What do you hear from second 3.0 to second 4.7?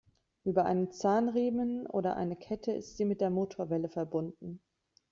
mit der Motorwelle verbunden.